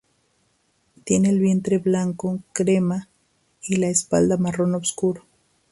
[1.03, 3.07] Tienen el vientre blanco crema,
[3.61, 5.25] y la espalda marrón oscuro.